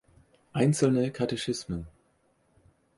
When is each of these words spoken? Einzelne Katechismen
Einzelne 0.53 1.11
Katechismen 1.11 1.85